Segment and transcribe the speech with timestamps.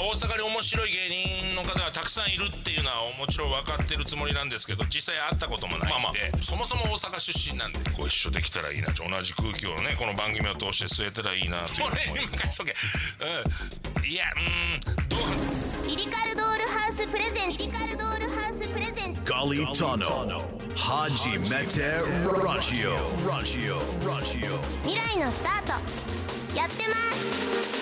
[0.00, 14.40] 大阪に面白い芸人の方がたくさんいるっていうのはもちろん分かってるつもりなんですけど実際会ったこともないんで、まあまあ、そもそも大阪出身なんでご一緒できたらいいな同じ空気をねこの番組を通して吸えたらいいなっていう俺任しとけうんいやう
[14.80, 20.42] んどうリリカルドールハウスプレゼンツリリカルドールハウスプレゼンツ Galitano.
[20.74, 22.96] Haji Mete Ratio.
[23.24, 23.78] Ratio.
[24.02, 24.58] Ratio.
[24.82, 27.79] 未来のスタートやってます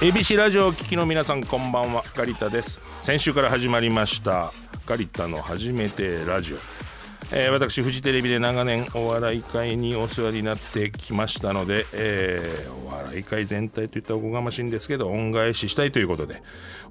[0.00, 2.02] ABC ラジオをお聞きの皆さんこんばんは。
[2.14, 2.82] ガリタです。
[3.02, 4.52] 先週から始まりました。
[4.86, 6.56] ガリタの初めてラジオ、
[7.32, 16.42] えー私フジテレビで長年お笑い界にお世話になってきましたので、えーお笑い界全体といったらおこがましいんですけど恩返ししたいということで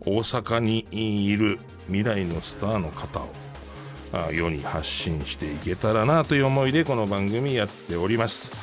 [0.02, 8.54] 大阪にいる未来のスターの方を世に発信していけたらなという思いでこの番組やっております。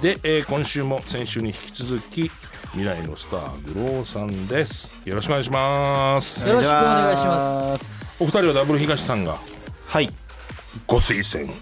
[0.00, 2.30] で、えー今週も先週に引き続き
[2.72, 4.92] 未来のスターグローさんです。
[5.04, 6.46] よろしくお願いします。
[6.46, 8.22] よろしくお願いします。
[8.22, 9.38] お二人はダブル東さんが
[9.88, 10.08] はい。
[10.86, 11.52] ご推薦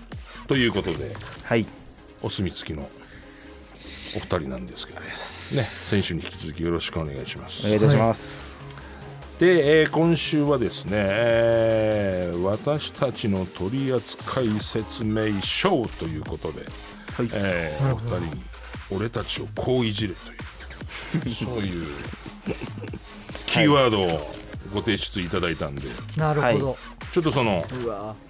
[0.48, 1.64] ということではい。
[2.20, 2.90] お墨付きの
[4.16, 5.06] お二人なんですけどね。
[5.16, 7.66] 先週に引き続きよろしくお願いします。
[7.66, 8.60] お願いいたします、
[9.38, 16.66] で、えー今週はですね、えー私たちの取扱説明書ということで、
[17.14, 17.28] はい。
[17.32, 18.42] えーお二人に
[18.90, 20.38] 俺たちをこういじれという
[21.44, 21.86] そういう
[23.46, 24.34] キーワードを
[24.72, 25.82] ご提出いただいたんで、
[26.16, 26.76] なるほど。
[27.12, 27.64] ちょっとその。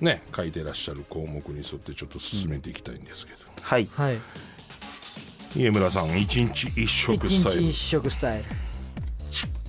[0.00, 4.18] ね書いてらっしゃる項目に沿ってちょっと進めていきたいんですけど、はいはい。
[5.56, 8.44] 家村さん一日一食一スタイル日一食スタイル。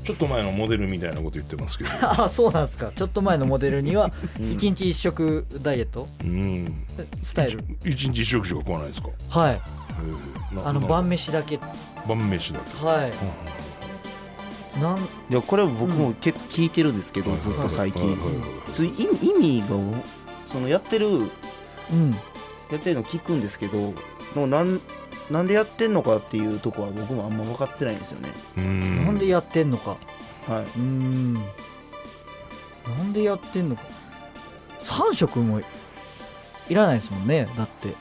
[0.03, 1.89] ちょっと前のモデルみたいなこと言ってますけど
[2.23, 2.91] あ、そうなんですか。
[2.95, 6.85] ちょっと前のモデルには一日一食ダイエットうん
[7.21, 7.63] スタイル。
[7.85, 9.09] 一日一食しか食わないですか？
[9.29, 9.61] はい。
[10.65, 11.59] あの晩飯だけ。
[12.09, 14.79] 晩飯だけはい。
[14.79, 19.67] なんいやこれ僕も結構聞いてるんですけど、ずっと最近、はいはいはいはいそういう意味が
[20.45, 21.19] そのやってるう
[21.95, 22.11] ん。
[22.71, 23.93] やってるの聞くんですけど
[24.35, 24.79] もうなん
[25.31, 29.97] なんでやってんのかっていうとこは僕もあんま分かってないんですよねうんなんでやってんのか。
[30.47, 31.33] はいうーん。
[31.33, 31.41] な
[33.03, 33.81] んでやってんのか。
[34.79, 35.61] 三食も
[36.69, 37.47] いらないですもんね。
[37.57, 37.93] だって。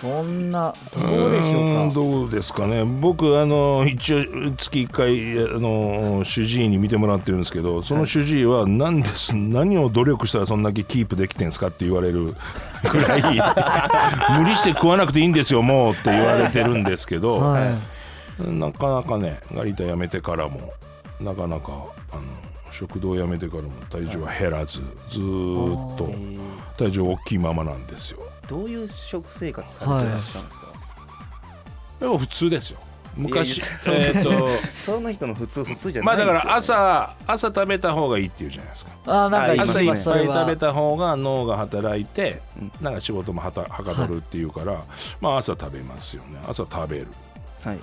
[0.00, 1.94] そんなどうでしょーうんか？
[1.94, 2.84] どうですかね。
[2.84, 4.24] 僕あの一応
[4.56, 12.34] 月1回あの主治医に見てもらってるんですけどその主治医は何です何を努力したらそんだけキープできてんすかって言われる
[12.90, 13.22] ぐらい
[14.40, 17.76] 無理して食わなくていいんですよもうって言われてるんですけど、は
[18.38, 20.72] なかなかねガリタ辞めてからも
[21.20, 21.72] なかなか
[22.12, 22.22] あの
[22.70, 24.80] 食堂辞めてからも体重は減らず
[25.10, 26.38] ずーっとえー。
[26.78, 30.66] 体重大きいままなんですよどういう食生活されてらっしゃるんですか、
[32.00, 32.80] でも普通ですよ。
[33.16, 34.30] 昔いやいやえーっと
[34.76, 38.90] その人の普通普通じゃまあだないですよ、ね、から朝朝食べた方がいいっていうじゃないですか。
[38.90, 38.94] い。
[39.06, 42.72] あ、なんか言います朝いっぱい食べた方が脳が働いてうん。
[42.80, 44.84] なんか仕事もはたはかどるっていうから
[45.20, 46.40] まあ朝食べますよね。
[46.46, 47.08] 朝食べる。
[47.64, 47.78] はい。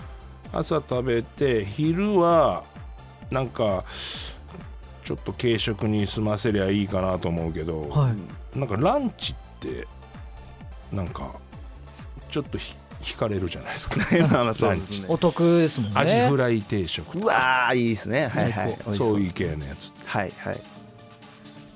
[0.54, 2.64] 朝食べて昼は
[3.30, 3.84] なんか
[5.04, 8.14] ちょっと軽食に済ませりゃいいかなと思うけど、は
[8.56, 8.60] い。
[8.60, 9.88] なんかランチって
[10.92, 11.36] なんか
[12.30, 13.98] ちょっとひ惹かれるじゃないですか。
[14.32, 15.06] まあまあそうですね。
[15.10, 16.00] お得ですもんね。
[16.00, 18.28] アジフライ定食うわーいいですね。
[18.28, 18.80] はいはい。
[18.86, 19.92] 美味しそういうです系のやつ。
[20.06, 20.62] はいはい。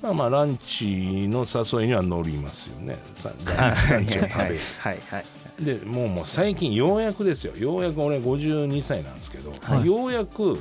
[0.02, 2.98] まあまあランチの誘いには乗りますよね。
[3.14, 4.58] さ はいランチを食べる。
[4.80, 5.24] はいはい。
[5.60, 7.56] でもうもう最近ようやくですよ。
[7.56, 9.86] ようやく俺52歳なんですけど、はい。
[9.86, 10.58] ようやく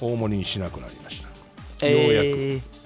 [0.00, 1.28] 大盛りにしなくなりました。
[1.80, 2.02] えー。
[2.02, 2.77] ようやく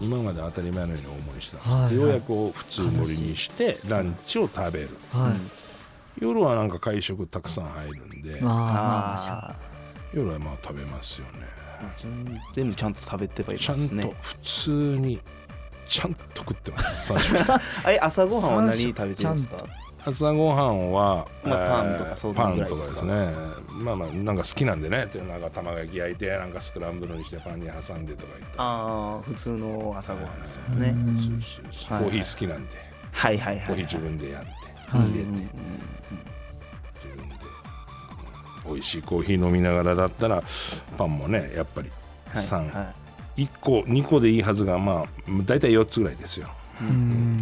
[0.00, 1.90] 今まで当たり前のように大盛りしてたんです。
[1.90, 2.20] けど、はいはい。
[2.30, 4.90] ようやく普通盛りにしてランチを食べる。
[5.12, 6.22] はい。
[6.22, 8.40] 夜はなんか会食たくさん入るんで。
[10.12, 11.32] 夜はまあ食べますよね。
[11.98, 15.20] ー全部ちゃんと食べてはいちゃんとますね普通に
[15.88, 17.12] ちゃんと食ってます。
[18.00, 19.56] 朝ごはんは何食べてるんですか？
[20.08, 23.28] 朝ごはんは、まあえーパンとかそういうパンとかですね。
[23.82, 25.06] まあまあなんか好きなんでね。
[25.12, 30.94] でなんか卵焼き焼いてなんかスクランブルにしてパンに挟んでとか言ってああ普通の朝ごはんですよね。
[31.88, 32.70] コーヒー好きなんで、
[33.10, 34.48] はいはいはいコーヒー自分でやって、
[34.96, 35.08] はい。
[35.10, 35.42] 入れて、自
[37.16, 37.34] 分で。
[38.68, 40.42] 美味しいコーヒー飲みながらだったら
[40.96, 41.90] パンもねやっぱり
[42.28, 42.44] はい。
[42.44, 42.94] 3、は
[43.36, 45.06] 1個2個でいいはずがまあ
[45.44, 46.46] 大体4つぐらいですよ。
[46.48, 46.65] うん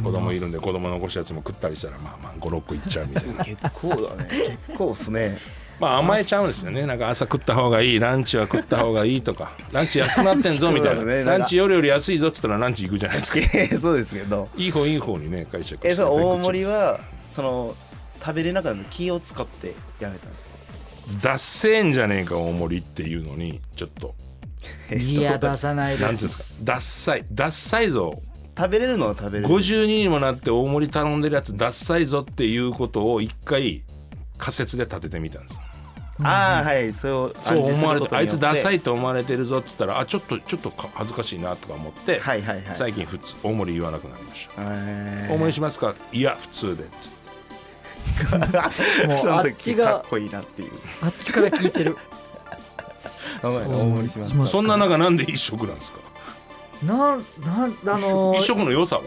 [0.02, 3.32] 子供いるんで子供残したやつも食ったりしたらまあまあ56個いっちゃうみたいな。
[3.32, 4.28] い 結構だね。
[4.66, 5.38] 結構っすね。
[5.80, 6.86] まあ甘えちゃうんですよね。
[6.86, 9.52] なんか朝食った方がいいランチは食った方がいいとか。
[9.72, 11.04] ランチ安くなってんぞみたいな。
[11.04, 11.24] ね。
[11.24, 13.40] ランチ夜より安いぞっつったらランチ行くじゃないですか。
[13.80, 14.48] そうですけど。
[14.56, 17.74] いい方いい方にね解釈えその大盛りははその
[18.20, 20.50] 食べれなかったので気を使ってやめたんですか？
[21.22, 24.14] 脱せんじゃねえか大盛りっていうのにちょっと。
[24.96, 28.22] いや出さないでなんていうんですすか脱菜脱菜ぞ
[28.56, 29.52] 食べれるのは食べれる。
[29.54, 33.82] 52にもなって大盛り頼んでるやつ脱菜ぞっていうことを一回
[34.38, 35.60] 仮説で立ててみたんです。
[36.22, 36.92] ああはい。
[36.92, 42.64] そうそう思われてあいつダサいいと思われてるぞっつったらあちょっとちょっとか恥ずかしいなとか思って、はいはいはい。
[42.74, 44.62] 最近普通大盛り言わなくなりました。
[44.62, 45.94] え大盛りしますか？
[46.12, 49.06] いや普通でっつって。
[49.08, 50.70] も そうのあっ時ちがかっこいいなっていう。
[51.02, 51.96] あっちから聞いてる。
[53.42, 55.98] 大盛りしますしますそんな中なんで一食なんですか？
[56.86, 59.02] なんなんあのー一食の良さは？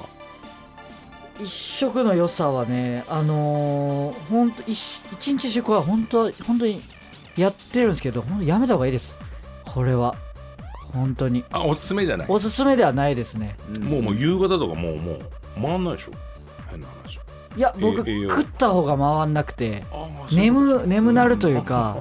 [1.40, 6.84] 一食の良さはねあのー、ほんと一一食は本当は本当に
[7.36, 9.20] やってるんですけどやめた方がいいです。
[9.66, 10.16] これは。
[10.94, 11.44] 本当に。
[11.52, 12.28] あおすすめじゃない？
[12.30, 13.56] おすすめではないですね。
[13.82, 15.20] もうもう夕方とかもうもう
[15.62, 16.12] 回んないでしょ？
[16.72, 17.20] 変な話。
[17.58, 21.98] いや僕え栄養食った方が回んなくてあ眠眠なるというか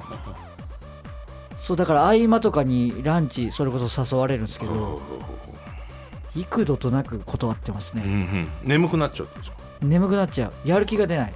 [1.57, 5.01] そうだから合間とかにランチそれこそ誘われるんですけど
[6.39, 8.13] 幾度となく断ってますうんうね
[8.43, 8.47] ん。
[8.63, 9.57] 眠くなっちゃうんですか？
[9.81, 10.67] 眠くなっちゃう。
[10.67, 11.33] やる気が出ない。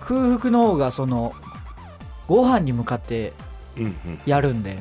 [0.00, 1.32] 空腹の方がその
[2.26, 3.32] ご飯に向かって
[3.76, 3.96] うんうん。
[4.26, 4.78] やるんで。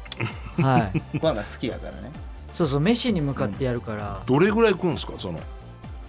[0.60, 1.18] はい。
[1.18, 2.10] ご飯が好きやからね。
[2.52, 5.14] そうそう飯に向かってやるから、どれぐらい食うんですか？
[5.18, 5.40] その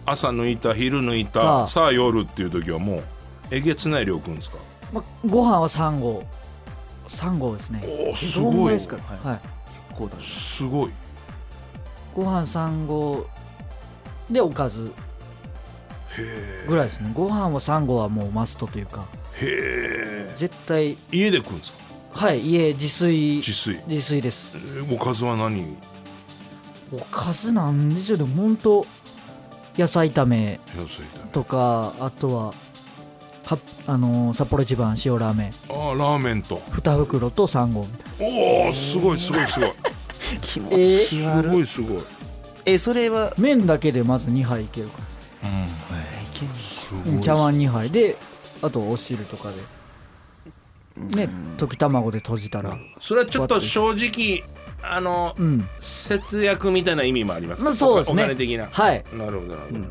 [0.06, 1.66] 朝抜いた昼抜いああ。
[1.66, 3.04] たさあ夜っていう時はもう
[3.50, 4.58] えげつない量食うんですか？
[4.92, 6.24] まあ、ご飯は3合
[7.08, 7.84] 3合ですね。
[8.08, 8.72] おおすごい。
[8.72, 8.98] らですか？
[9.24, 9.40] はい、
[9.96, 10.92] こうだすごい
[12.16, 13.26] ご飯3合
[14.30, 14.92] でおかず
[16.18, 17.12] へぐらいですね。
[17.14, 19.06] ご飯は3合はもうマストというか。
[19.42, 20.32] えへえ。
[20.36, 20.98] 絶対。
[21.12, 21.80] 家で食うんですか？
[22.14, 23.38] はい家自炊。
[23.38, 23.78] 自炊。
[23.88, 24.58] 自炊です。
[24.58, 25.76] えーおかずは何？
[26.92, 28.18] おかずなんですよ。
[28.20, 28.86] ねほんと
[29.76, 30.60] 野菜炒め
[31.32, 32.54] とかあとは
[33.46, 33.58] は
[33.88, 35.54] あのー札幌一番塩ラーメン。
[35.70, 36.58] ああラーメンと。
[36.70, 39.72] 2袋と3合みたいおおすごいすごいすごい
[40.38, 41.52] 気持えーすち悪い。
[41.52, 42.04] ごいすごい。
[42.66, 43.30] えそれは？
[43.32, 45.00] な麺だけでまず2杯いけるか
[45.44, 45.50] うん。
[45.50, 45.54] い
[46.34, 47.22] けんすらごい。
[47.22, 48.16] 茶碗2杯で
[48.62, 49.58] あとお汁とかで。
[51.26, 52.76] ね溶き卵で閉じたら。
[53.02, 54.44] それはちょっと正直
[54.82, 55.68] あのうん。
[55.80, 57.66] 節約みたいな意味もありますか？
[57.66, 58.24] まあそうですね。
[58.24, 58.68] お金的な。
[58.72, 59.04] はい。
[59.14, 59.82] なるほどなるほど、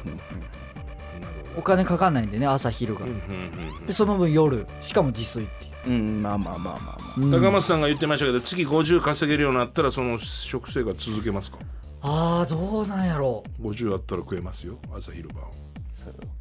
[1.58, 3.00] お金かかんないんでね朝昼が。
[3.00, 3.86] ほどうんうんうん。
[3.86, 4.66] でその分夜。
[4.80, 7.14] しかも自炊っていううんまあまあまあまあまあ。
[7.16, 7.30] うん。
[7.30, 11.58] 高松さんが言ってましたけど月50稼げるようになったらその食生活続けますか？
[12.02, 13.44] ああどうなんやろ。
[13.60, 15.44] う50あったら食えますよ朝昼晩。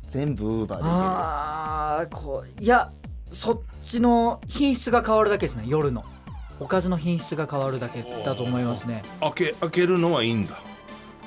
[0.09, 0.83] 全部ウーバーで。
[0.85, 2.91] ああこういや
[3.29, 6.03] そっちの品質が変わるだけですね夜の。
[6.59, 9.03] おかずの品質が変わるだけだと思いますね。
[9.19, 10.59] 開け開けるのはいいんだ。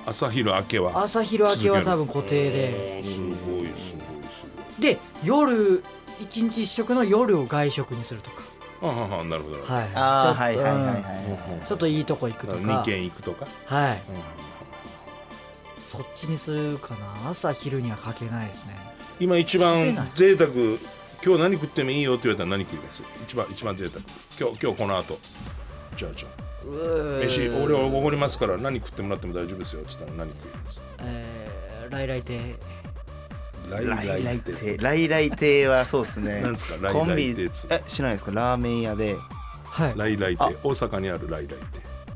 [0.07, 1.03] 朝昼明けは。
[1.03, 3.03] 朝昼明けは多分固定で。
[3.03, 3.67] すごいすごい
[4.77, 5.83] すで夜
[6.21, 8.43] 一日一食の夜を外食にするとか。
[8.83, 9.57] あははなるほど。
[9.57, 10.93] なるほどはいああはいはいはいは
[11.63, 11.67] い。
[11.67, 13.93] ちょっといいとこ行くと2か軒行くとか、はい。
[13.93, 13.99] うん。
[15.83, 17.31] そっちにするかな？
[17.31, 18.77] 朝昼にはかけないですね。
[19.21, 20.51] 今一番贅沢。
[21.25, 23.03] 今日何食ってもいいよって言われたら何食います？
[23.25, 24.03] 一番一番贅沢。
[24.39, 25.19] 今日今日この後。
[25.97, 26.45] じゃあじゃあ。
[27.23, 30.81] 飯俺はおごりますから何食ってもらっても大丈夫ですよって言ったら何食います？
[31.01, 32.41] えー、来来亭
[33.71, 36.41] ライライ亭ライライ亭はそうですね。
[36.43, 36.77] なんすか？
[36.81, 37.35] ライコンビ。
[37.35, 38.31] ライ亭え知らないですか？
[38.33, 39.17] ラーメン屋で。
[39.65, 39.95] はい。
[39.97, 40.49] ライライ亭あ。
[40.63, 41.59] 大阪にあるライライ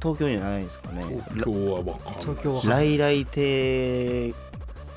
[0.00, 1.02] 東京にはないですかね？
[1.04, 2.20] 亭東京はわかんない。
[2.20, 4.34] 東京はライライ亭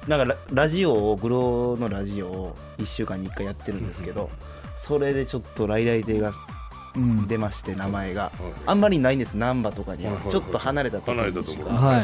[0.08, 4.29] なんかララジオをグロのラジオを1週間に1回やってるんですけど
[4.77, 6.34] それでちょっとライライ亭がうん
[7.27, 8.24] 出まして名前が。
[8.24, 8.31] はい。
[8.65, 9.36] あんまりないんです。
[9.36, 12.01] 難波とかにちょっと離れたところにしかは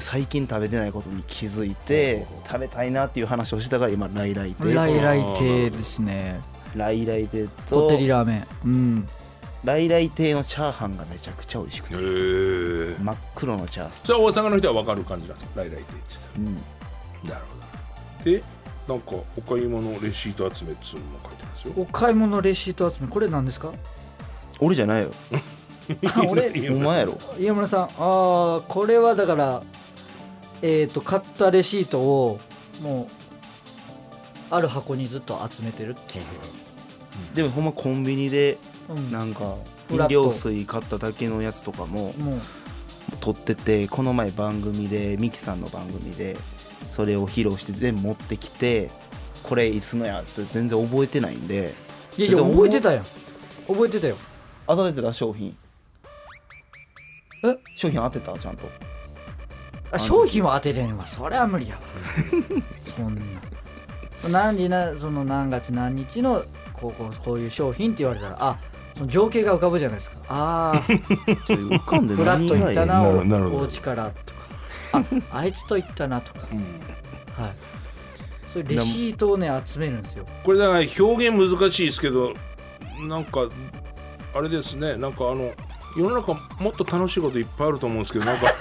[0.00, 6.40] 最近食べてないことに気づいて食べたいなっていう話をしたから今ライライ亭来来亭ですね。
[6.74, 8.46] ライライ亭ことってりラーメン。
[8.64, 9.08] うん。
[9.64, 12.96] ライライ亭のチャーハンがめちゃくちゃ美味しくへてえ。
[13.02, 13.94] 真っ黒のチャーハン。
[14.04, 15.60] それは大阪の人は分かる感じなんですか？
[15.60, 15.92] ライライ亭って
[16.38, 17.56] うん言ってたなるほ
[18.24, 18.30] ど。
[18.30, 18.42] で
[18.88, 21.74] なんかお買い物レシート集めっつうのも書いてますよ。
[21.76, 23.08] お買い物レシート集め。
[23.08, 23.72] これ何ですか？
[24.60, 25.10] 俺じゃないよ。
[26.14, 26.50] あ俺？
[26.70, 27.18] お前やろ。
[27.38, 29.62] 家村さんああこれはだから
[30.62, 32.40] えっ、と買ったレシートを
[32.80, 33.08] も
[34.50, 36.24] うある箱にずっと集めてるっていう、
[37.34, 38.58] でもほんまコンビニで
[38.88, 39.56] うん、なんか
[39.90, 42.40] 飲料水買っただけのやつとかももう。
[43.20, 46.36] 取っててこの前番組でミキさんの番組で
[46.88, 48.90] それを披露して全部持ってきて
[49.42, 51.72] これいつのやって全然覚えてないんで。
[52.16, 53.02] いやいや覚えてたよ
[53.68, 54.16] 覚えてたよ
[54.66, 55.56] 当たってた商品。
[57.44, 57.56] え？
[57.76, 58.38] 商品当てた？
[58.38, 58.68] ちゃんと。
[59.92, 61.06] あ商品は当てれんわ。
[61.06, 61.80] それは無理やわ。
[62.80, 63.20] そんな。
[64.28, 66.42] 何時なその何月何日の
[66.72, 68.58] こうこうこういう商品って言われたらあ
[68.96, 70.18] その情景が浮かぶじゃないですか。
[70.28, 70.80] ああ
[71.46, 74.40] 浮かんでフラッ何と行ったななお家からとか。
[74.92, 75.04] あ
[75.38, 76.48] あいつと行ったなとか。
[76.50, 76.58] うん。
[77.42, 77.52] はい。
[78.52, 80.26] そういうレシートをね集めるんですよ。
[80.44, 82.32] これだから表現難しいですけど
[83.00, 83.42] なんか
[84.36, 85.52] あれですねなんかあの
[85.96, 88.54] 世の中もっと楽しいこといっぱいあると思うんですけどなんか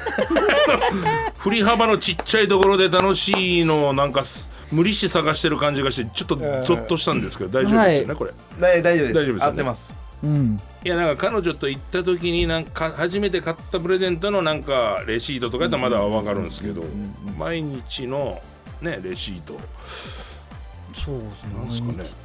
[1.37, 8.15] 振り幅のちっちゃいところで楽しいのをなんかす無理して探してる感じがしてちょっとゾッとしたんですけど大丈夫ですよね、はい。
[8.15, 9.13] これ大大丈夫です。
[9.13, 9.43] 大丈夫ですよね。
[9.45, 9.95] 合ってます。
[10.23, 10.59] うん。
[10.83, 16.83] いやなんか彼女と行った時になんか初めて買ったプレゼントのなんかレシートとかやったらまだわかるんですけど
[17.37, 18.41] 毎日の
[18.81, 19.59] ねレシート。
[20.93, 21.53] そうですね。
[21.55, 22.24] なんですかね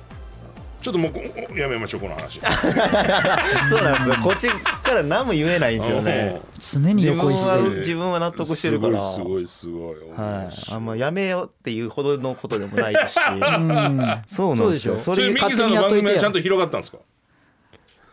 [0.82, 1.20] ちょっともうこ
[1.54, 2.40] やめましょうこの話。
[3.68, 4.16] そうなんですよ。
[4.22, 6.40] こっちから何も言えないんですよね。
[6.58, 9.12] 常に自分横一は線自分は納得してるから。
[9.12, 13.18] すごいすごいすごいはい、あんまやめようっていうほどのことでもないし。
[13.18, 14.22] うん。
[14.26, 14.96] そうなんですよ。
[14.96, 16.98] そそれミキさんの番組はちゃんと広がったんですか？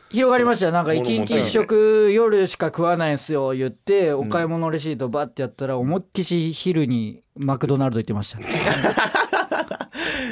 [0.09, 0.71] 広がりましたよ。
[0.71, 8.39] なんか一日一食夜しか食わないんすよ言ってお買い物レシートバッてやったら思いっきし昼にマクドナルド行ってました。
[8.39, 8.45] ね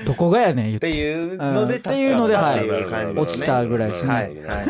[0.05, 1.79] どこがやねん言っってていうのでうん。
[1.79, 4.11] っていうので助かったってい落ちたぐらいですね。
[4.13, 4.23] はい。
[4.23, 4.65] はいはい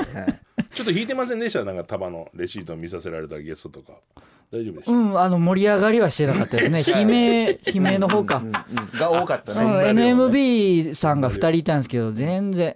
[0.74, 1.64] ちょっと引いてませんでした？
[1.64, 3.94] なんか束のレシート見させられたゲストとか。
[4.52, 6.84] 大丈夫でした、うんあの盛り上がりはしてなかったですね。
[6.86, 8.38] 悲鳴悲鳴の方か。
[8.38, 8.54] うんうん
[9.00, 9.90] が多かったそのね。
[9.90, 12.76] NMB さんが2人いたんですけど全然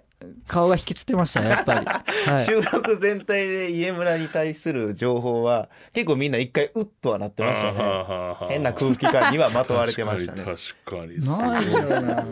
[0.50, 1.86] 顔が引きつってましたやっぱり、
[2.26, 8.36] はい、収録全体で家村に対する情報は結構みんな一回うっとはなってましたね。
[8.48, 10.42] 変な空気感にはまとわれてましたね。
[10.42, 12.26] 確かに確かなんにだろうな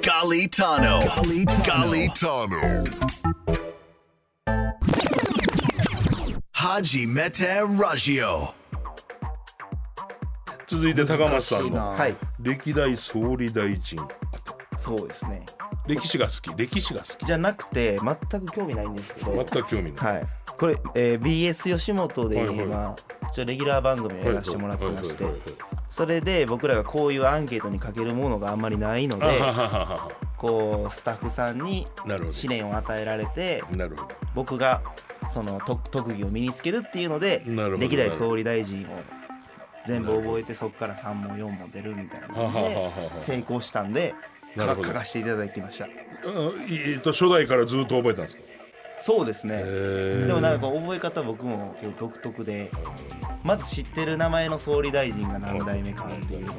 [0.00, 1.00] Galitano.
[1.64, 2.84] Galitano.
[6.52, 8.52] Haji Mete Raggio.
[10.68, 12.14] 続いて高松さんのはい。
[12.38, 13.98] 歴代総理大臣。
[14.76, 15.44] そうですね
[15.86, 17.24] 歴史が好き歴史が好き。
[17.26, 17.98] じゃなくて
[18.30, 19.34] 全く興味ないんですけど。
[19.34, 20.26] 全く興味ない、はい。
[20.58, 22.96] これ、えー BS 吉本ではい今
[23.32, 25.56] ちょレギュラー番組をやらせてもらってましてはいはいはい
[25.88, 29.26] それで僕らがこういうアンケートにかけるものがあんまりないので
[30.36, 31.86] こうスタッフさんに
[32.30, 34.14] 試練を与えられてどなるほど。
[34.34, 34.82] 僕が
[35.28, 38.86] そのと特技を身につけるっていうのでなるほど歴代総理大臣を
[39.86, 42.90] 全部覚えてそこから3問4問出るみたいなはははのではは。
[43.18, 44.14] 成功したんで
[44.56, 45.84] 書かせていただきました。
[45.86, 45.92] うん。
[46.70, 48.42] えっと初代からずっと覚えたんですか？
[49.02, 49.62] そうですね。
[49.64, 52.70] へでもなんか覚え方僕も結構独特で
[53.42, 56.56] まず知ってる名前の総理大臣が何代目かっていうのを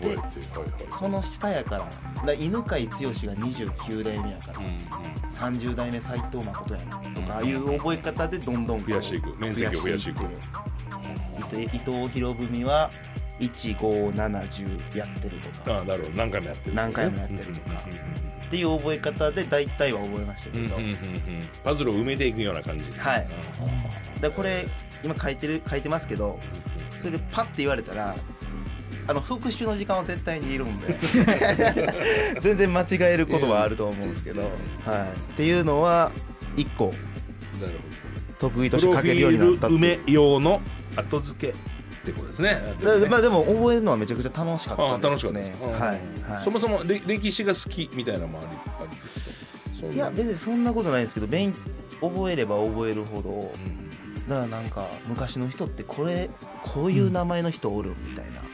[0.00, 0.98] 覚えて覚えてはいはい。
[0.98, 1.88] その下やから
[2.26, 9.36] だ犬飼剛が29代目やからうんうん30代目斎藤誠やなとかああいう覚え方でどんどん増やしていく。
[9.38, 10.20] 面積を増やしていく。
[11.76, 12.90] 伊藤博文は
[13.40, 15.78] 1570やってるとか。
[15.78, 16.16] ああなるほど。
[16.16, 17.84] 何回もやってる何回もやってるとか。
[18.44, 20.76] っていう覚え方で大体は覚えましたけど、
[21.64, 23.26] パズルを埋めていくような感じはい。
[23.26, 23.34] だか
[24.20, 24.66] らこれ
[25.02, 26.38] 今書いてる書いてますけど
[26.98, 28.14] それでパッて言われたら
[29.06, 30.86] あの復習の時間は絶対にいるんで。
[32.40, 36.12] 全然間違えることはあると思うんですけど、はい、っていうのは
[36.56, 36.86] 一個。
[36.86, 36.94] なる
[38.38, 39.80] 得意として書けるようになィったっていう。
[39.80, 40.60] 埋め用の
[40.96, 41.54] 後付け
[42.04, 42.76] ってことですね。
[42.82, 45.40] だまあでも覚えるのはめちゃくちゃ楽しかあったですね。
[45.40, 48.50] 楽しかったですか、はい、はい、そもそもれ歴史が好きみたいなのもありあ
[48.90, 49.94] りですかそうう。
[49.94, 51.54] いや別にそんなことないですけど勉
[52.00, 53.90] 覚えれば覚えるほどうん
[54.28, 56.30] だからなんか昔の人ってこれ
[56.62, 58.40] こういう名前の人おるみたいな。
[58.40, 58.44] あ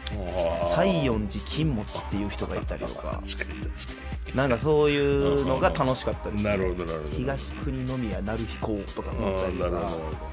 [0.76, 3.20] ー西園寺金持ちっていう人がいたりとか。
[3.24, 4.00] 確かに確か
[4.34, 7.16] なんかそういうのが楽しかったですになるほどなるほど。
[7.16, 10.30] 東国宮成彦とか思ったりとあーなるほどか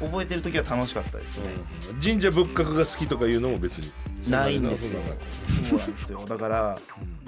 [0.00, 1.48] 覚えてる時は楽しかったですね。
[1.90, 2.00] うん。
[2.00, 3.92] 神社仏閣が好きとかいうのも別に。
[4.30, 5.00] ないんですよ。
[5.30, 6.24] そうなんですよ。
[6.28, 6.78] だから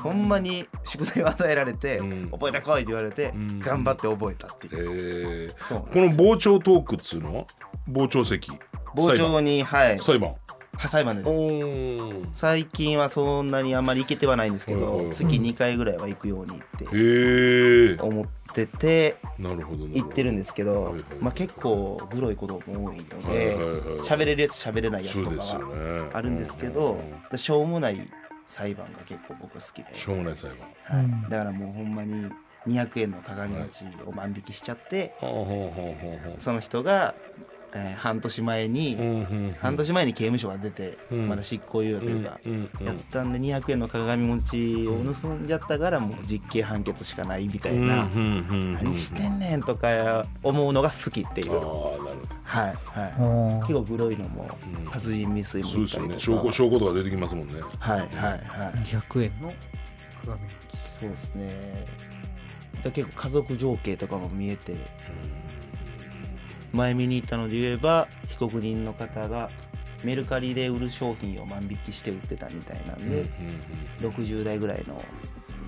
[0.01, 2.29] ほんまに宿題を与えられてうん。
[2.31, 3.61] 覚えてこいって言われてん。
[3.61, 5.49] 頑張って覚えたっていう。
[5.49, 5.81] えー。
[5.81, 7.47] この傍聴トークっつうのは？
[7.93, 8.51] 傍聴席。
[8.95, 10.01] 傍聴にはい。
[10.01, 10.35] 裁判。
[10.79, 11.17] 裁判。
[11.19, 11.29] です。
[11.31, 23.83] お最近はそんなにあんまり行けてはないんですけど月2回ぐらいは行くようにって思ってて行ってるんでですけどはいはいまあ結構グロいことも多いのはいではいはい。
[24.01, 26.11] 喋れるやつ喋れないやつとかはね。
[26.13, 26.99] あるんですけうんど
[27.37, 27.99] しょうもない
[28.49, 29.95] 裁判が結構僕好きで。
[29.95, 30.57] しょうもない裁は
[31.03, 31.05] い。
[31.05, 31.23] うん。
[31.29, 32.31] だからもうほんまに
[32.67, 35.15] 200円の鏡餅を万引きしちゃって
[36.39, 37.15] その人が
[37.79, 39.17] えー半年前にうんうんう
[39.51, 39.57] ん。
[39.61, 41.29] 半年前に刑務所が出てうん。
[41.29, 42.87] まだ執行猶予というかうんうんうん。
[42.87, 48.75] やったんで200円の鏡餅を盗んじゃったからもう実刑判決しかないみたいなうんうんうんうん。
[48.75, 51.53] 何してんねんとか思うのが好きっていう。
[52.45, 53.67] はいはい。
[53.67, 54.49] 結構グロいのも
[54.93, 56.15] 殺人未遂もそうですよね。
[56.19, 57.55] 証拠証拠とか出てきますもんね。
[57.79, 58.41] はいはいはい。
[58.85, 59.53] 100円の
[60.25, 60.41] 鏡
[60.87, 61.51] そうですね。
[62.85, 64.75] だ結構家族情景とかも見えて
[66.73, 69.51] 前見に行ったので言えば被告人の方が
[70.05, 73.25] メルカリで売る商品を万引きして売ってたみたいなんで、
[74.01, 75.03] 60代ぐらいの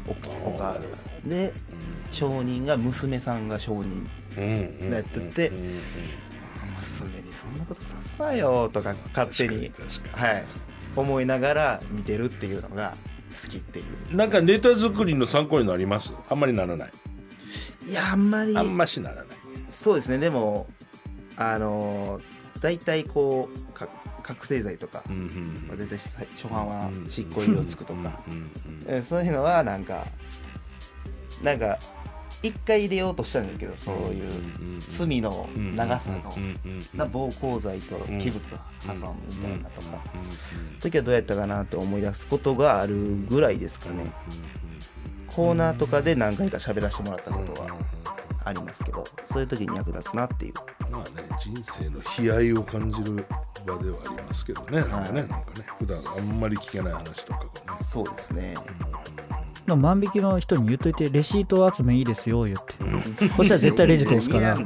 [0.07, 0.77] おお母
[1.25, 1.53] で
[2.11, 4.09] 証人が娘さんが証人
[4.91, 5.51] やってて
[6.77, 9.73] 娘にそんなことさすなよとか勝手に。
[10.13, 10.45] はい
[10.97, 12.97] 思いながら見てるっていうのが
[13.43, 14.17] 好きっていう。
[14.17, 16.13] なんかネタ作りの参考になります？
[16.29, 16.91] あんまりならない。
[17.87, 18.57] いやあんまり。
[18.57, 19.27] あんましならない。
[19.69, 20.19] そうですね。
[20.19, 20.67] でも
[21.39, 22.23] あのー、
[22.61, 23.89] 大体こうか
[24.23, 28.51] 覚醒剤とか、うんうんまあ、大体さ初版は執行猶予つくとか、うんうん
[28.89, 30.07] えそういうのはなんか
[31.43, 31.79] なんか
[32.43, 36.33] 一回入れようとしたんですけどそういう罪の長さの
[36.95, 38.41] な暴行罪と器物
[38.87, 40.03] 破損みたいなとか。
[40.81, 44.13] 時はどうやったかなと思い出すことがあるぐらいですかね。
[45.27, 47.69] コーナーとかで何回か喋らせてもらったことは
[48.49, 50.55] ありますけどそういう時に役立つなっていう。
[50.91, 53.27] まあね人生の悲哀を感じる
[53.67, 57.51] 場ではありますけどねなんかねなんかね普段あんまり聞けない話とかがね。
[57.79, 58.55] そうですね。
[59.67, 63.29] でも万引きの人に言っといてレシート集めいいですよ言って。
[63.37, 64.57] そしたら絶対レジ通すから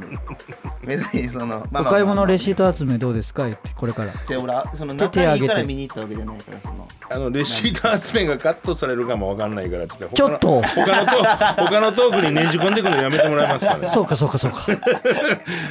[0.86, 4.12] 別にその、まお買い物レシシート集めどうですか言ってこれから。
[4.12, 5.40] って俺その手手挙げて。
[5.40, 6.88] 仲いいから見に行ったわけじゃないからその。
[7.10, 10.62] あのレシート集めがカットされるかもわかんないからっつって他のちょっと。
[10.62, 14.66] 他の他のトークにねじ込んでくるのやめてもらえますそうかそうかそうか。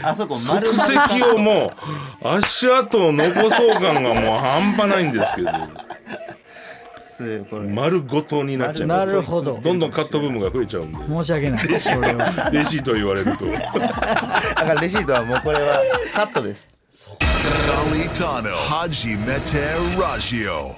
[0.03, 1.73] あそこ丸足跡をも
[2.23, 5.49] う足跡を残そう感がもう半端ないんですけど
[7.69, 9.05] 丸ごとになっちゃいます。
[9.07, 9.59] なるほど。
[9.61, 10.97] どんどんカット部分が増えちゃうんで。
[11.07, 11.67] 申し訳ない。
[11.67, 13.45] レシート言われると。
[13.45, 15.83] だからレシートはもうこれは
[16.15, 16.67] カットです。
[17.67, 20.75] Galitano Hajimete Raggio.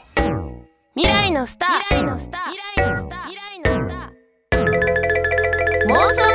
[0.96, 1.80] 未来のスター。
[1.90, 2.42] 未来のスター。
[2.52, 3.20] 未来のスター。
[3.30, 4.64] 未来のスター。
[5.88, 6.33] 妄想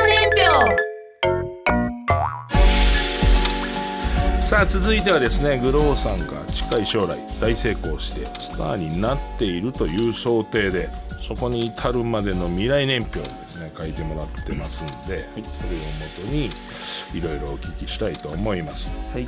[4.49, 15.23] さあ続いてはですねグローさんが近い将来大成功してスターになっているという想定でそこに至るまでの未来年表をですね書いてもらってますんで、それをも
[16.15, 16.45] とに
[17.13, 19.27] いろいろお聞きしたいと思います、はい。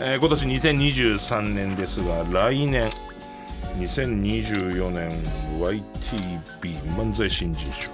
[0.00, 2.90] えー今年2023年ですが来年
[3.78, 5.24] 2024年
[5.58, 7.88] YTB 漫才新人賞。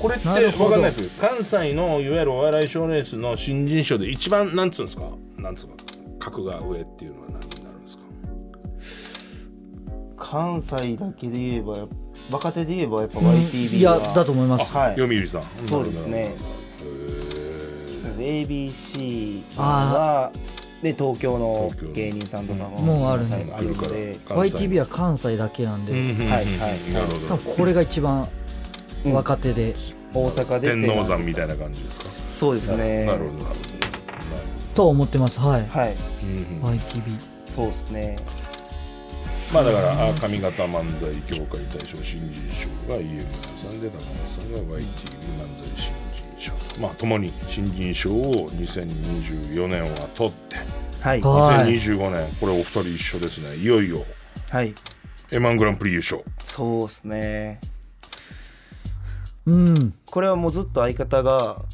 [0.00, 1.08] これって分かんないです。
[1.20, 5.10] 関西のいわゆるお笑い賞レースの新人賞で一番なんつうんですか？
[5.42, 5.74] なんつうか
[6.18, 7.96] 格が上っていうのは何になるんです
[10.16, 10.24] か？
[10.32, 11.88] 関西だけで言えば
[12.30, 13.26] 若手で言えばやっぱうん。
[13.26, 14.72] YTV いやはだと思います。
[14.74, 14.96] はい。
[14.96, 15.42] 読売さん。
[15.60, 16.24] そうですね。
[16.24, 16.42] なるほど。
[16.42, 16.54] なる
[18.12, 20.32] ほどへー ABC さんは
[20.82, 23.50] で東京の芸人さんとかももうあるね。
[23.54, 24.18] あるので。
[24.26, 26.02] YTV は関西だけなんで、はい
[26.58, 26.92] はい。
[26.92, 27.26] なるほど。
[27.26, 28.28] 多分これが一番
[29.04, 29.74] 若手で、
[30.12, 32.10] 大阪で天王山みたいな感じですか？
[32.30, 33.06] そうですね。
[33.06, 33.79] なるほどなるほど
[34.74, 35.40] と思ってます。
[35.40, 35.96] はい、はい。
[36.22, 36.78] うんうん。
[36.78, 38.16] YTV そうですね。
[39.52, 44.86] まあだからあ上方漫才協会大賞新人賞が EM さんで高松さんが YTV 漫
[45.58, 46.52] 才新人賞。
[46.80, 50.56] まあともに新人賞を2024年は取って。
[51.00, 51.20] はい。
[51.20, 51.78] はい。
[51.78, 52.36] 2025年。
[52.38, 53.56] これお二人一緒ですね。
[53.56, 54.04] いよいよ。
[54.50, 54.74] はい。
[55.30, 56.22] M−1 グランプリ優勝。
[56.44, 57.60] そうですね。
[59.46, 59.94] うん。
[60.06, 61.64] これはもうずっと相方が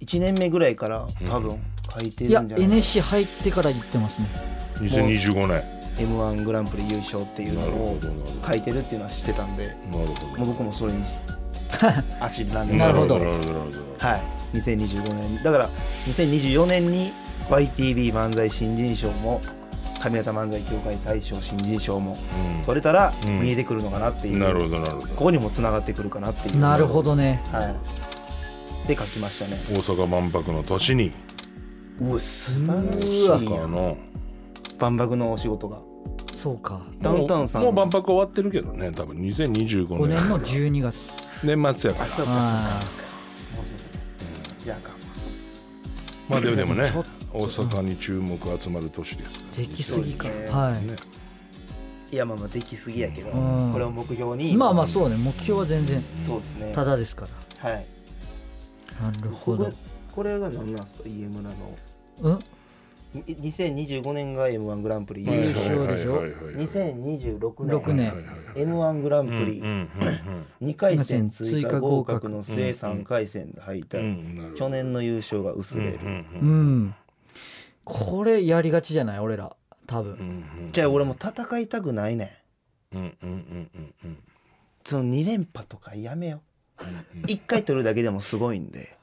[0.00, 1.62] 1年目ぐらいから多分
[1.94, 2.74] 書いていやるんじゃないかな。
[2.74, 4.28] NSC 入ってから言ってますね。
[4.76, 5.74] 2025年。
[5.96, 7.98] m 1グランプリ優勝っていうのを
[8.44, 10.26] 書いてるっていうのは知ってたんでなるほど。
[10.26, 11.04] もう僕もそれに
[12.20, 12.76] 足なんで。
[12.76, 14.06] なるほどなるほどなるほど。
[14.06, 14.22] はい。
[14.54, 15.42] 2025年。
[15.42, 15.68] だから
[16.08, 17.12] 2024年に
[17.48, 19.40] YTV 漫才新人賞も
[20.00, 22.16] 上方漫才協会大賞新人賞も
[22.66, 23.40] 取れたらうん。
[23.40, 25.08] 見えてくるのかなっていう、うんなるほどなるほど。
[25.08, 26.58] ここにもつながってくるかなっていう。
[26.58, 27.40] なるほどね。
[27.52, 27.74] はい。
[28.88, 29.62] で書きましたね。
[29.70, 31.12] 大阪万博の年に
[32.00, 33.96] うわ素晴らしい大阪の
[34.78, 35.78] 万博のお仕事が。
[36.34, 36.82] そうか。
[37.00, 37.62] ダウンタウンさん。
[37.62, 39.16] もうもう万博終わってるけどね多分。
[39.18, 40.16] 2025 5年。
[40.16, 41.10] 年の12月。
[41.42, 42.10] 年末やから。
[42.10, 42.80] そうかそうかあ
[44.64, 44.92] じゃあか
[46.28, 46.90] まあでもでもね
[47.32, 50.28] 大阪に注目集まる年ですからできすぎか。
[50.28, 50.86] はい。
[50.86, 50.96] ね。
[52.12, 53.72] いやまあまあできすぎやけど、うん。
[53.72, 54.56] これを目標に。
[54.56, 55.16] まあまあそうね。
[55.16, 56.72] 目標は全然そうですね。
[56.74, 57.26] ただですか
[57.62, 57.70] ら。
[57.70, 57.86] はい。
[59.02, 59.72] なるほど
[60.14, 61.76] これが何なんですか？EM なの。
[62.22, 62.38] うん？
[63.26, 65.24] い2025年が m 1グランプリ。
[65.26, 66.16] はい優勝勝でしょ？
[66.16, 68.24] はいはいはいはい2026年6年
[68.56, 69.60] m 1グランプリ。
[69.60, 69.88] うんうん
[70.68, 75.98] 2回戦追追加加合合格格の末3回戦で敗退去年の優勝が薄れる。
[76.02, 76.06] う
[76.44, 76.94] ん
[77.84, 79.18] これやりがちじゃない？
[79.20, 79.54] 俺ら。
[79.86, 80.14] 多分、う
[80.68, 82.32] んじゃあ俺も戦いたくないね
[82.94, 82.96] ん。
[82.96, 84.16] うんうんうんうんうん。
[84.82, 86.40] その2連覇とかやめよ
[86.80, 86.82] う。
[87.26, 88.96] 1回取るだけでもすごいんで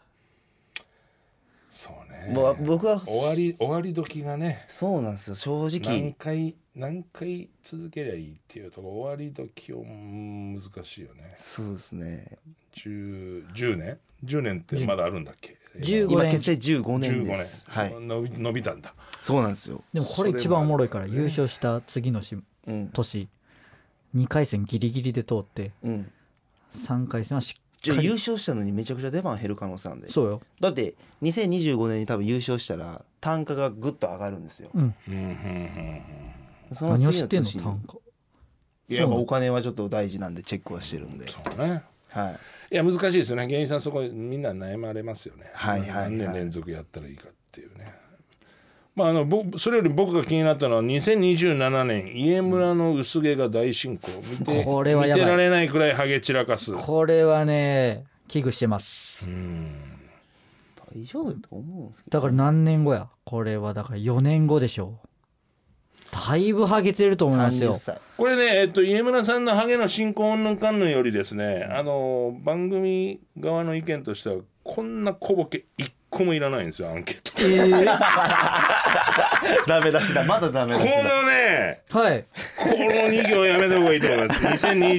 [1.72, 2.34] そうね。
[2.34, 11.34] もう僕は終わり終わり時がねそうなんですよ正何直回何回続けりゃいいっていうとこ終わり時をうん難しいよね。
[11.38, 12.38] そうですね。
[12.76, 16.10] 10, 10年？10年ってまだあるんだっけ？15年。
[16.10, 17.66] 今結成15年15です。
[17.70, 18.06] 年、はい。
[18.06, 18.94] 伸び伸びたんだ。
[19.22, 19.82] そうなんですよ。
[19.94, 22.90] でもこれ一番おもろいから優勝した次のしうん。
[22.90, 23.30] 年
[24.14, 26.12] 2回戦ギリギリで通ってうん。
[26.76, 30.42] 3回戦はしじゃあ優勝したのにめちゃくちゃ出番減る可能性あるんでそうよ。
[30.60, 34.70] だって2025年に多分優勝したら単価がぐっと上がるんですよ。
[34.74, 34.82] うん。
[34.82, 36.02] うんうんうん
[36.74, 37.50] その何を知ってんの？
[37.52, 37.98] 単価。
[38.88, 41.28] いややっぱお金はちょっと大事なんでチェックはしてるんで。
[41.28, 41.84] そうね。
[42.10, 42.40] はい。
[42.74, 43.48] いや難しいですよね。
[43.48, 47.94] 芸人さんそこみんな悩まれますよね、はいはいはい何年連続やったらいいかっていうね
[48.96, 54.10] まああのぼそれより僕が気になったのは2027年家村の薄毛が大進行。
[54.40, 55.24] 見てこれはやばい。
[55.24, 56.74] 見てられないくらいハゲ散らかす。
[56.74, 59.30] これはね危惧してます。
[60.94, 62.18] 大丈夫と思うんですけど。
[62.18, 63.08] だから何年後や？
[63.24, 65.08] これはだから4年後でしょう。
[66.12, 67.74] だいぶハゲてると思いますよ。
[67.74, 68.02] 30歳。
[68.18, 77.32] これね、えっと、家村さんのハゲの進行云々かんぬんよりですねあの番組側の意見としてはこんな小ボケ一個もいらないんですよアンケート。
[79.66, 80.24] ダメ出しだ。
[80.26, 81.04] まだダメこの出しだ。
[81.04, 82.26] ねはい。
[82.58, 84.46] この2行やめた方がいいと思います。
[84.46, 84.50] い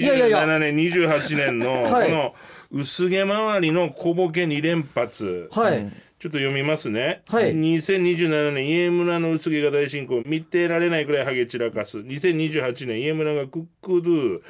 [0.02, 2.34] やいや2027年、28年の、はいこの
[2.74, 5.50] 薄毛周りの小ボケ2連発。
[5.52, 5.92] はい、
[6.22, 7.22] ちょっと読みますね。
[7.26, 10.22] はい2027年、家村の薄毛が大進行。
[10.24, 11.98] 見てられないくらいハゲ散らかす。
[11.98, 14.40] 2028年、家村がクックドゥ。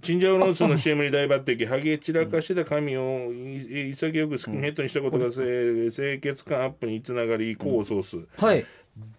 [0.00, 1.64] チンジャオロースの CM に大抜擢。
[1.68, 8.16] ハゲ散らかしてた髪をい潔くスキンヘッドにしたことがせ清潔感アップにつながり、功を奏す。
[8.36, 8.64] はい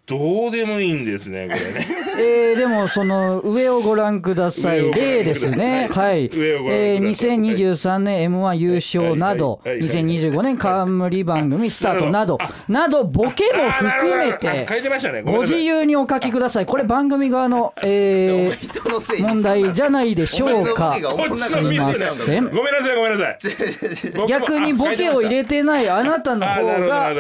[0.05, 2.03] どうでもいいんですね、これね。
[2.15, 4.91] えー、でもその上をご覧ください。
[4.91, 5.87] 例ですね。
[5.89, 7.37] はい、えー、ください。
[7.39, 9.79] 2023年 m 1優勝などはい。
[9.79, 9.87] はい。
[9.87, 9.89] はい。
[9.89, 10.29] はい。
[10.29, 15.21] 2025年冠番組スタートなどなどボケも含めててましたね。
[15.21, 16.65] ご自由にお書きください。
[16.65, 20.93] これ番組側の、えー、問題じゃないでしょうか。
[20.93, 22.45] すみまのミスせん。
[22.49, 24.27] ごめんなさいごめんなさい。
[24.27, 27.11] 逆にボケを入れてないあなたの方が。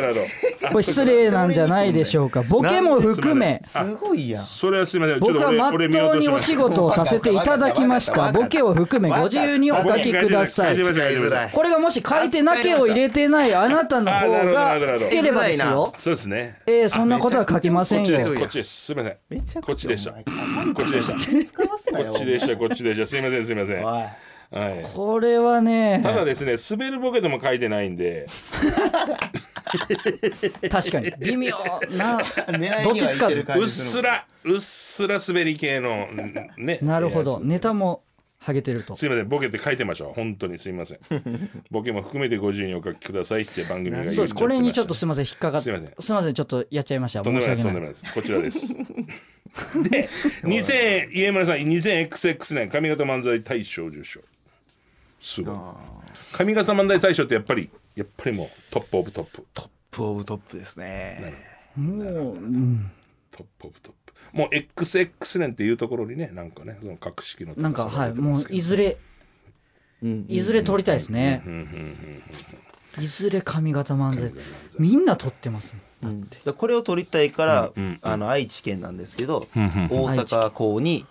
[0.69, 5.19] これ失礼なんじゃないでしょうかボケも含めすごいやんそれはすみません。
[5.19, 6.39] 僕はまっとうにお。
[6.39, 16.59] 仕事をさせていただきましたボケを含めご自由にお書きくださいこれがもし書いてなけを入れてないあなたの方が聞ければですよそうですね。
[16.65, 18.69] えー、そんなことは書きませんよこっちです。
[18.69, 18.85] す。
[18.85, 19.09] すみま
[19.45, 19.61] せん。
[19.61, 20.11] こっちでした。
[20.11, 21.13] こっちでした。
[21.13, 22.57] こっちでした。
[22.57, 23.07] こっちでした。
[23.07, 23.45] すみません。
[23.45, 23.83] すみません。
[23.83, 24.85] はい。
[24.93, 28.27] これはねただですね、滑るボケでも書いてないんで、
[30.69, 31.11] 確かに。
[31.19, 31.55] 微妙
[31.91, 32.19] な。
[32.47, 33.39] 狙いにどっちつかず。
[33.39, 36.07] うっじすらうっすら滑り系の
[36.57, 36.79] ね。
[36.81, 37.39] なるほど。
[37.39, 38.03] ネタも
[38.39, 38.95] ハゲてると。
[38.95, 39.29] すいません。
[39.29, 40.13] ボケって書いてましょう。
[40.13, 40.59] 本当に。
[40.59, 40.99] すいません。
[41.71, 44.13] ボケも含めてご自由にお書きくださいって番組が言っちゃって。
[44.13, 44.33] ましたそうです。
[44.35, 45.25] これにちょっとすみません。
[45.25, 45.93] 引っかかってすいません。
[45.99, 46.33] すみません。
[46.33, 47.23] ちょっとやっちゃいました。
[47.23, 47.63] とんで申しもないです。
[47.63, 47.89] とんでもない。
[47.89, 48.77] ですこちらです。
[49.89, 50.09] で
[50.43, 54.19] 2000家村さん 2000XX 年上方漫才大賞受賞。
[55.21, 55.55] すごい。
[56.33, 59.45] 上方漫才大賞ってやっぱりやっぱりもうトップオブトップ。
[59.53, 61.33] トップオブトップですね。
[61.75, 62.91] もう、うん
[63.31, 64.13] トップオブトップ。
[64.31, 68.59] もう XX 年っていうところにねなんかねその格式の高さなんかはいが出てまもうすけど。
[68.59, 68.97] いずれ
[70.27, 71.43] いずれ獲りたいですね。
[72.99, 74.31] いずれ上方漫才
[74.77, 76.21] みんな獲ってますもん。
[76.21, 79.59] でこれを獲りたいから、あの愛知県なんですけど、大
[80.09, 81.05] 阪校に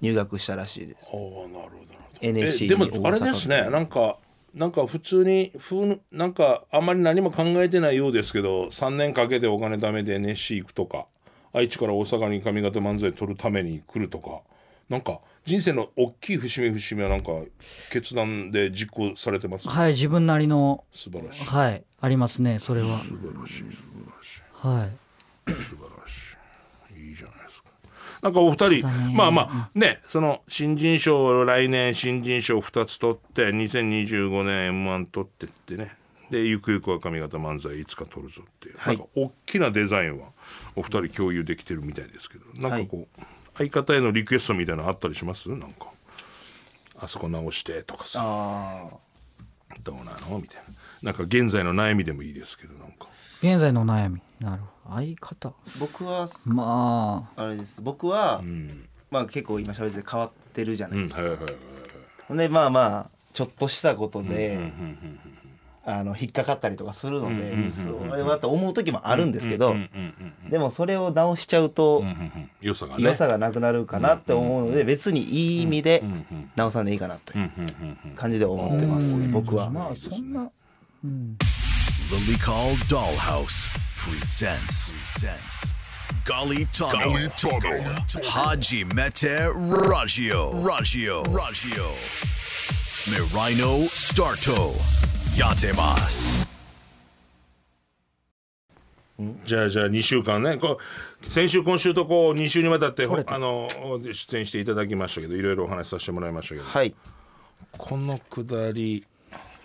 [0.00, 1.08] 入学したらしいです。
[1.12, 1.88] おーなるほど
[2.20, 4.16] NSC えでもあれですねなんか
[4.54, 11.06] なんか普通にふうなんかあんまり何も考えてないようですけど3年かけてお金貯めて NSC 行くとか
[11.52, 14.40] 愛知から大阪に上方漫才取るために来るとか
[14.88, 17.32] なんか人生の大きい節目節目はなんか
[17.90, 19.68] 決断で実行されてます？
[19.68, 21.44] はい自分なりの素晴らしい。
[21.44, 22.98] はいありますねそれは。
[22.98, 24.42] 素晴らしい素晴らしい。
[24.52, 24.90] はい。
[25.46, 25.97] 素晴らしい
[28.22, 35.96] なんかお二人まあまあねその新人賞を来年新人賞2つ取って2025年 m 1取ってってね。
[36.30, 38.96] でゆくゆくは上方漫才いつか取るぞっていう、はい。
[38.98, 40.26] なんか大きなデザインは
[40.76, 42.44] お二人共有できてるみたいですけど。
[42.68, 43.22] なんかこう、
[43.56, 45.48] 相方へのリクエストみたいなのあったりします？
[45.48, 45.86] なんか
[47.00, 48.20] あそこ直してとかさ。
[48.22, 48.90] あ
[49.82, 50.38] どうなの？
[50.38, 50.62] みたい
[51.02, 51.10] な。
[51.10, 53.08] なんか現在の悩みでもいいですけどなんか。
[53.42, 54.20] 現在の悩み。
[54.40, 54.96] なるほど。
[54.96, 55.54] 相方。
[55.78, 57.42] 僕はまあ。
[57.42, 57.80] あれです。
[57.80, 58.88] 僕は、うん。
[59.10, 61.24] まあ結構今喋ってて変わってるじゃなういですか、ん。
[61.24, 61.54] はいはいはい
[62.26, 64.72] ほんでまあまあちょっとしたことで、
[65.84, 67.72] あの引っかかったりとかするので、うんうんうん
[68.08, 70.14] それはと思う時もあるんですけど、うんうん
[70.44, 79.70] うんでもそれを直しちゃうと、うんうんうん良さがね良さがなくなるかなって思うので、別にいい意味でうんうん直さんでいいかなといううんうんうんうん感じで思ってますね、僕は。
[79.70, 80.50] まあそんな
[81.02, 84.92] The Licol Dollhouse presents.
[85.14, 85.74] presents.
[86.24, 87.14] Gali Tano.
[88.22, 90.50] Haji Mete Raggio.
[90.62, 91.22] Raggio.
[91.24, 91.92] Raggio.
[93.10, 94.74] Mirino Starto.
[95.38, 96.44] Yatemas.
[99.46, 100.56] じゃあじゃあ2週間ね。
[100.56, 100.78] こ
[101.22, 103.68] う先週今週とこう2週にわたってあの
[104.12, 106.66] 出演していただきましたけどいろいろお話しさせてもらいましたけど。
[106.66, 106.92] はい。
[107.76, 109.04] このくだり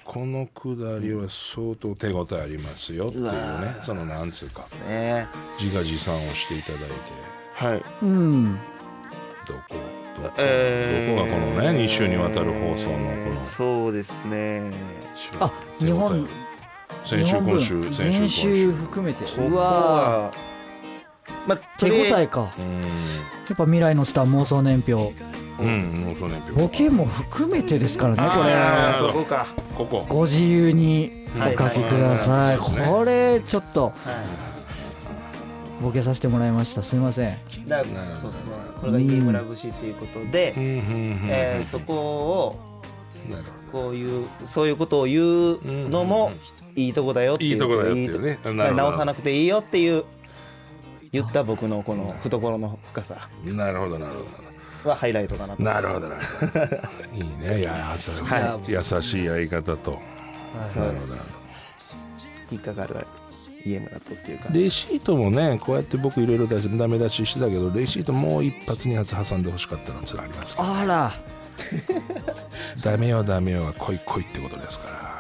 [0.03, 3.75] このくだりは相当手応えありますよっていうね。
[3.81, 4.61] そのなんつうか。
[4.87, 5.27] ね。
[5.59, 6.93] 自画自賛をしていただいて。
[7.55, 7.83] はい。
[8.03, 8.59] うん。
[9.47, 9.82] どこ
[10.23, 11.15] どこ,、えー。
[11.15, 13.45] どこがこのね2週にわたる放送のこの。
[13.57, 14.71] そうですね。
[15.39, 16.27] あ日本
[17.05, 18.55] 先週今週先週今週。
[18.55, 19.25] 週含めて。
[19.35, 20.31] うわは
[21.47, 22.41] まあ手応えか。
[22.41, 22.47] や
[23.53, 25.13] っぱ未来のスター妄想年表。
[25.59, 29.11] うんうんもうそうねボケも含めてですからねこれ。
[29.11, 29.47] そこか。
[29.77, 30.05] ここ。
[30.09, 32.57] ご自由にお書きください。
[32.57, 33.85] これちょっと。
[33.85, 34.52] は
[35.83, 36.81] ボケさせてもらいました。
[36.81, 37.33] すいません。
[37.33, 37.35] い
[37.67, 38.51] だからそうですね。
[38.79, 42.59] これがゲームラブシっていうことで、えーそこを
[43.29, 46.31] なるほこういうそういうことを言うのも
[46.75, 48.39] いいとこだよっていういいとこだよっていうね。
[48.43, 50.05] 直さなくていいよっていう
[51.11, 53.29] 言った僕のこの懐の深さ。
[53.45, 54.19] どなるほどなるほ
[54.83, 54.89] ど。
[54.89, 55.63] はハイライトかなと。
[55.63, 56.59] なるほどなるほど。
[57.13, 57.59] いいね。
[57.59, 59.91] いや優しいは優しい相方と。
[59.91, 61.13] なるほどなるほど。
[62.51, 63.05] 引っかかる
[63.65, 71.11] 家村とっていうかレシートもねこうやって僕いろいろ出しダメ出ししてたけどレシートもう一発二発挟んでほしかったのつらありますあら。
[72.83, 75.13] ダメよダメよは来い来いってことですから。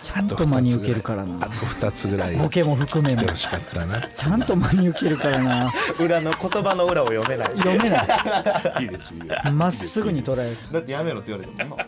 [0.00, 4.06] ちゃんと真に受けるからあなと2つぐらいボケも含めしかったな。
[4.08, 5.72] ちゃんと真に受けるからな。
[5.98, 7.48] 裏の言葉の裏を読めない。
[7.56, 8.84] 読めない。
[8.84, 9.50] いいですいいです。
[9.52, 11.78] まっすぐに捉えるだってやめろって言われても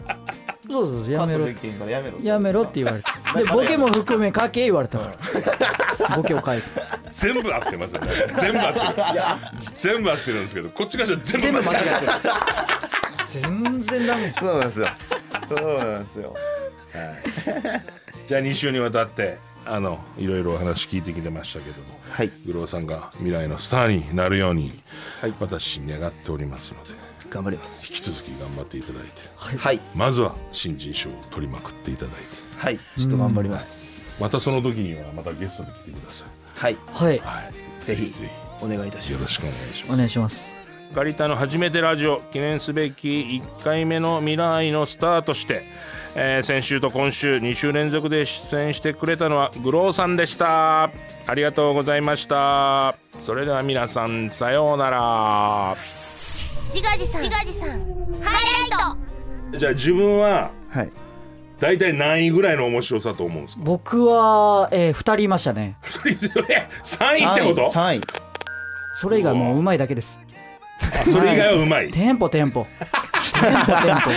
[0.71, 1.45] そうそうそうやめろ。
[1.45, 3.11] パッとできへんからやめろやめろって言われて。
[3.45, 5.13] でボケも含め書け言われたか
[6.09, 6.17] ら。
[6.17, 6.69] ボケを書いて。
[7.13, 8.09] 全部合ってますよね。
[8.41, 8.87] 全部合ってる。
[9.75, 11.91] 全部合ってるんですけどこっちからしたら全部間違えてる。
[13.25, 14.89] 全然ダメそうなんですよ。
[15.49, 16.35] そうなんですよ。
[18.27, 22.31] じゃあ2週にわたってあのいろいろお話聞いてきてましたけどもはい。
[22.47, 24.73] グローさんが未来のスターになるように、
[25.21, 25.35] はい。
[25.39, 27.93] 私願っておりますので頑張ります。
[27.93, 29.11] 引き続き頑張っていただいて。
[29.59, 29.81] はい。
[29.95, 32.19] まずは新人賞を取りまくっていただいて。
[32.57, 32.79] はい。
[32.79, 34.23] ちょっと頑張ります。
[34.23, 36.29] またその時にはまたゲストで来てください。
[36.55, 36.77] はい。
[36.87, 37.19] はい。
[37.19, 37.85] はい。
[37.85, 39.95] ぜひぜお願いいたしまひよろしくお願いすします。
[39.95, 40.57] お願いします
[40.95, 45.65] ガリタの初めてラジオ記念すべき1回目の未来のスターとして、
[46.15, 50.85] えー先週と今週2週連続で出演してくれたのはグローさんでした。
[50.85, 52.97] ありがとうございました。
[53.19, 55.77] それでは皆さんさようなら
[56.77, 57.23] 自画自賛。
[57.23, 57.71] 自画自賛。
[57.71, 57.81] ハイ
[58.71, 58.77] ラ
[59.49, 59.59] イト。
[59.59, 60.93] じゃあ自分ははい。
[61.59, 63.63] 大体何位ぐらいの面白さと思うんですか？
[63.65, 65.79] 僕は、えー、2人いましたね。
[65.83, 68.01] 3位ってこと？3位。
[68.95, 70.19] それ以外もううまいだけです。
[70.83, 71.91] あそれ以外はうまい。
[71.91, 72.67] テンポテンポ。
[73.33, 74.11] テンポテンポ。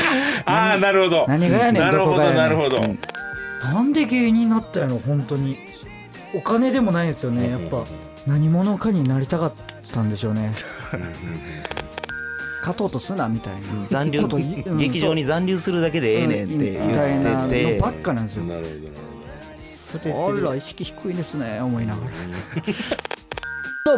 [0.46, 1.26] ああなるほど。
[1.30, 2.82] 何がやねんなるほどなるほど、
[3.64, 5.58] なんで芸人になったの本当に。
[6.36, 7.86] お金でもないんですよねやっぱ。
[8.28, 9.54] 何者かになりたかっ
[9.94, 10.52] たんでしょうね
[12.60, 13.62] 勝とうとすなみたいな。
[13.88, 14.28] 残留
[14.78, 18.44] 劇場に残留するだけでええねんって言っててばっかなんですよ。
[18.44, 18.76] なるほど
[20.10, 20.50] なるほど。
[20.50, 22.12] あら意識低いですね思いながら。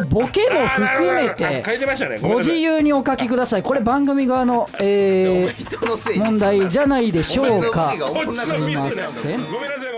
[0.06, 3.62] ボケも含めあてご自由にお書きください。
[3.62, 7.90] これ番組側の、えー 問題じゃないでしょうか。
[7.90, 8.60] すいません。
[8.60, 9.91] ごめんなさい